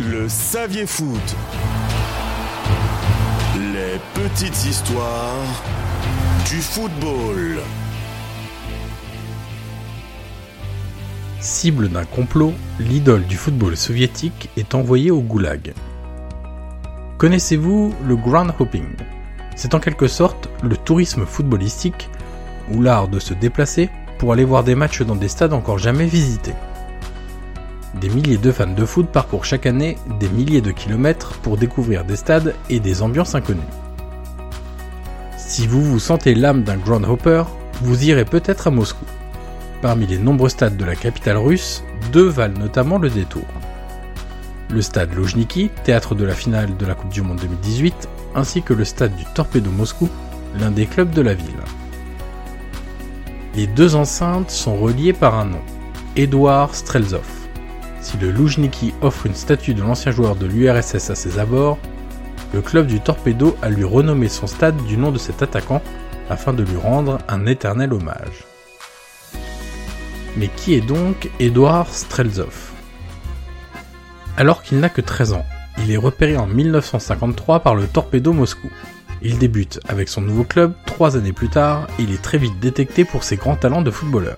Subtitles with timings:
[0.00, 1.36] Le Saviez Foot.
[3.56, 5.62] Les petites histoires
[6.48, 7.60] du football.
[11.38, 15.74] Cible d'un complot, l'idole du football soviétique est envoyée au goulag.
[17.18, 18.96] Connaissez-vous le ground hopping?
[19.54, 22.10] C'est en quelque sorte le tourisme footballistique
[22.72, 26.06] ou l'art de se déplacer pour aller voir des matchs dans des stades encore jamais
[26.06, 26.54] visités.
[28.00, 32.04] Des milliers de fans de foot parcourent chaque année des milliers de kilomètres pour découvrir
[32.04, 33.60] des stades et des ambiances inconnues.
[35.36, 37.44] Si vous vous sentez l'âme d'un groundhopper,
[37.82, 39.04] vous irez peut-être à Moscou.
[39.80, 43.44] Parmi les nombreux stades de la capitale russe, deux valent notamment le détour.
[44.70, 48.74] Le stade Lojniki, théâtre de la finale de la Coupe du Monde 2018, ainsi que
[48.74, 50.08] le stade du Torpedo Moscou,
[50.58, 51.54] l'un des clubs de la ville.
[53.54, 55.62] Les deux enceintes sont reliées par un nom,
[56.16, 57.43] Edouard Strelzov.
[58.14, 61.78] Si le Lujniki offre une statue de l'ancien joueur de l'URSS à ses abords,
[62.52, 65.82] le club du Torpedo a lui renommé son stade du nom de cet attaquant
[66.30, 68.44] afin de lui rendre un éternel hommage.
[70.36, 72.70] Mais qui est donc Edouard Strelzov
[74.36, 75.44] Alors qu'il n'a que 13 ans,
[75.78, 78.70] il est repéré en 1953 par le Torpedo Moscou.
[79.22, 82.60] Il débute avec son nouveau club trois années plus tard et il est très vite
[82.60, 84.36] détecté pour ses grands talents de footballeur.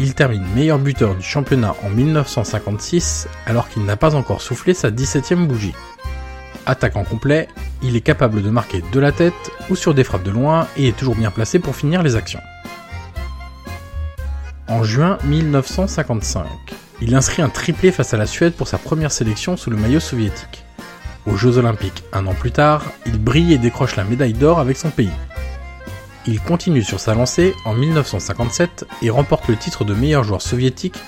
[0.00, 4.90] Il termine meilleur buteur du championnat en 1956 alors qu'il n'a pas encore soufflé sa
[4.90, 5.74] 17ème bougie.
[6.64, 7.48] Attaquant complet,
[7.82, 10.88] il est capable de marquer de la tête ou sur des frappes de loin et
[10.88, 12.40] est toujours bien placé pour finir les actions.
[14.68, 16.46] En juin 1955,
[17.02, 20.00] il inscrit un triplé face à la Suède pour sa première sélection sous le maillot
[20.00, 20.64] soviétique.
[21.26, 24.76] Aux Jeux Olympiques un an plus tard, il brille et décroche la médaille d'or avec
[24.76, 25.10] son pays.
[26.26, 30.98] Il continue sur sa lancée en 1957 et remporte le titre de meilleur joueur soviétique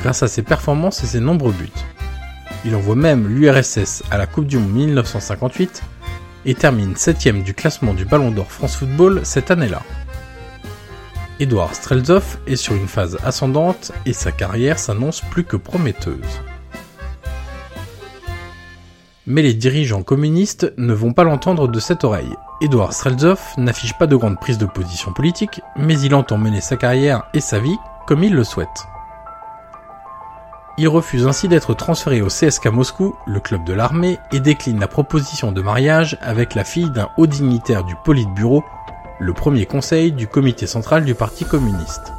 [0.00, 1.70] grâce à ses performances et ses nombreux buts.
[2.64, 5.82] Il envoie même l'URSS à la Coupe du Monde 1958
[6.46, 9.82] et termine 7ème du classement du Ballon d'Or France Football cette année-là.
[11.38, 16.40] Edouard Strelzov est sur une phase ascendante et sa carrière s'annonce plus que prometteuse.
[19.26, 22.34] Mais les dirigeants communistes ne vont pas l'entendre de cette oreille.
[22.60, 26.76] Edouard Strelzov n'affiche pas de grande prise de position politique, mais il entend mener sa
[26.76, 28.88] carrière et sa vie comme il le souhaite.
[30.78, 34.88] Il refuse ainsi d'être transféré au CSK Moscou, le club de l'armée, et décline la
[34.88, 38.64] proposition de mariage avec la fille d'un haut dignitaire du Politburo,
[39.20, 42.12] le premier conseil du comité central du Parti communiste.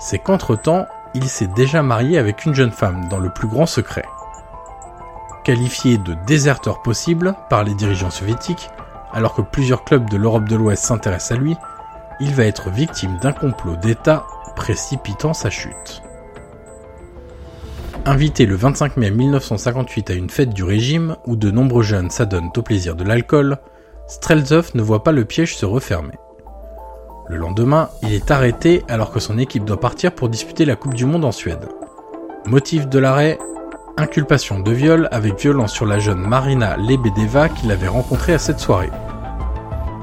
[0.00, 4.04] C'est qu'entre-temps, il s'est déjà marié avec une jeune femme dans le plus grand secret.
[5.44, 8.70] Qualifié de déserteur possible par les dirigeants soviétiques,
[9.12, 11.56] alors que plusieurs clubs de l'Europe de l'Ouest s'intéressent à lui,
[12.20, 14.24] il va être victime d'un complot d'État
[14.56, 16.02] précipitant sa chute.
[18.06, 22.50] Invité le 25 mai 1958 à une fête du régime où de nombreux jeunes s'adonnent
[22.56, 23.58] au plaisir de l'alcool,
[24.06, 26.14] Strelzov ne voit pas le piège se refermer.
[27.28, 30.94] Le lendemain, il est arrêté alors que son équipe doit partir pour disputer la Coupe
[30.94, 31.66] du Monde en Suède.
[32.44, 33.38] Motif de l'arrêt,
[33.96, 38.58] Inculpation de viol avec violence sur la jeune Marina Lebedeva qu'il avait rencontrée à cette
[38.58, 38.90] soirée.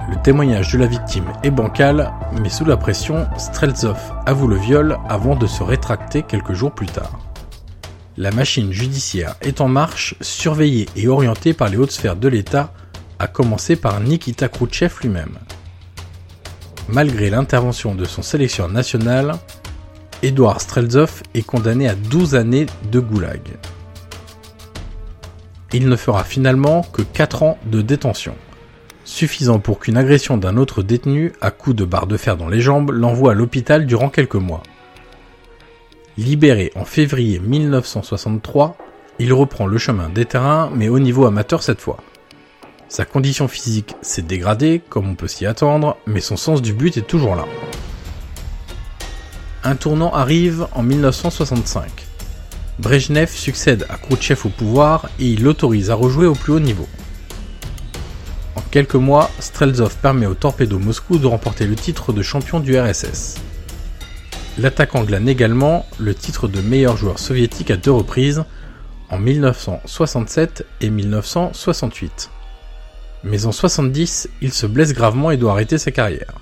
[0.09, 4.97] Le témoignage de la victime est bancal, mais sous la pression, Strelzov avoue le viol
[5.09, 7.19] avant de se rétracter quelques jours plus tard.
[8.15, 12.71] La machine judiciaire est en marche, surveillée et orientée par les hautes sphères de l'État,
[13.19, 15.37] à commencer par Nikita Khrouchtchev lui-même.
[16.87, 19.33] Malgré l'intervention de son sélection national,
[20.23, 23.41] Edouard Strelzov est condamné à 12 années de goulag
[25.73, 28.35] il ne fera finalement que 4 ans de détention,
[29.05, 32.61] suffisant pour qu'une agression d'un autre détenu à coups de barre de fer dans les
[32.61, 34.63] jambes l'envoie à l'hôpital durant quelques mois.
[36.17, 38.77] Libéré en février 1963,
[39.19, 41.97] il reprend le chemin des terrains, mais au niveau amateur cette fois.
[42.89, 46.97] Sa condition physique s'est dégradée, comme on peut s'y attendre, mais son sens du but
[46.97, 47.45] est toujours là.
[49.63, 52.07] Un tournant arrive en 1965.
[52.81, 56.87] Brejnev succède à Khrouchtchev au pouvoir et il l'autorise à rejouer au plus haut niveau.
[58.55, 62.79] En quelques mois, Strelzov permet au Torpedo Moscou de remporter le titre de champion du
[62.79, 63.35] RSS.
[64.57, 68.45] L'attaquant glane également le titre de meilleur joueur soviétique à deux reprises,
[69.11, 72.31] en 1967 et 1968.
[73.23, 76.33] Mais en 70, il se blesse gravement et doit arrêter sa carrière.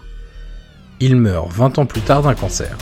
[1.01, 2.77] Il meurt 20 ans plus tard d'un cancer.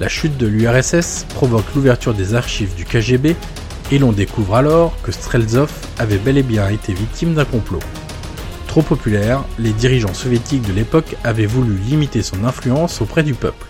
[0.00, 3.36] La chute de l'URSS provoque l'ouverture des archives du KGB
[3.92, 7.80] et l'on découvre alors que Strelzov avait bel et bien été victime d'un complot.
[8.66, 13.66] Trop populaire, les dirigeants soviétiques de l'époque avaient voulu limiter son influence auprès du peuple.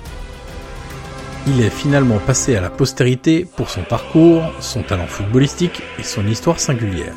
[1.49, 6.25] il est finalement passé à la postérité pour son parcours, son talent footballistique et son
[6.29, 7.15] histoire singulière.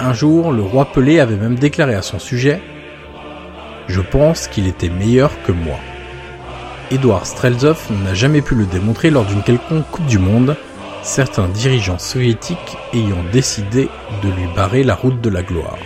[0.00, 2.62] Un jour, le roi Pelé avait même déclaré à son sujet
[3.86, 5.78] Je pense qu'il était meilleur que moi.
[6.90, 10.56] Edouard Strelzov n'a jamais pu le démontrer lors d'une quelconque Coupe du Monde,
[11.02, 13.90] certains dirigeants soviétiques ayant décidé
[14.22, 15.76] de lui barrer la route de la gloire.